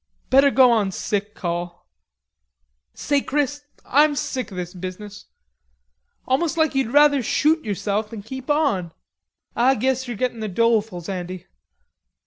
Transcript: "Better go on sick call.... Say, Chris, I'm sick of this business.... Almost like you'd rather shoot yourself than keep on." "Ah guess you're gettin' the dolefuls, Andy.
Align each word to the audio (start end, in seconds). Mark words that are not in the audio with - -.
"Better 0.31 0.49
go 0.49 0.71
on 0.71 0.91
sick 0.91 1.35
call.... 1.35 1.85
Say, 2.95 3.21
Chris, 3.21 3.61
I'm 3.85 4.15
sick 4.15 4.49
of 4.49 4.57
this 4.57 4.73
business.... 4.73 5.25
Almost 6.25 6.57
like 6.57 6.73
you'd 6.73 6.89
rather 6.91 7.21
shoot 7.21 7.63
yourself 7.63 8.09
than 8.09 8.23
keep 8.23 8.49
on." 8.49 8.93
"Ah 9.55 9.75
guess 9.75 10.07
you're 10.07 10.17
gettin' 10.17 10.39
the 10.39 10.49
dolefuls, 10.49 11.07
Andy. 11.07 11.45